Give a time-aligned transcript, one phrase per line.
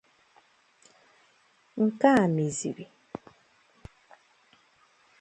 [1.83, 2.85] Nke a mezịrị